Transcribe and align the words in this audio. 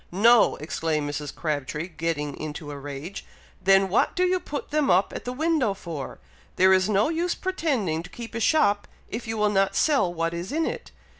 "No!" 0.11 0.55
exclaimed 0.55 1.07
Mrs. 1.07 1.35
Crabtree, 1.35 1.87
getting 1.89 2.35
into 2.35 2.71
a 2.71 2.77
rage; 2.79 3.23
"then 3.63 3.87
what 3.87 4.15
do 4.15 4.25
you 4.25 4.39
put 4.39 4.71
them 4.71 4.89
up 4.89 5.13
at 5.15 5.25
the 5.25 5.31
window 5.31 5.75
for? 5.75 6.17
There 6.55 6.73
is 6.73 6.89
no 6.89 7.09
use 7.09 7.35
pretending 7.35 8.01
to 8.01 8.09
keep 8.09 8.33
a 8.33 8.39
shop, 8.39 8.87
if 9.09 9.27
you 9.27 9.37
will 9.37 9.51
not 9.51 9.75
sell 9.75 10.11
what 10.11 10.33
is 10.33 10.51
in 10.51 10.65
it! 10.65 10.89